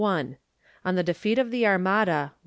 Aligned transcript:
On 0.03 0.35
the 0.95 1.03
Defeat 1.03 1.37
of 1.37 1.51
the 1.51 1.67
Armada 1.67 2.33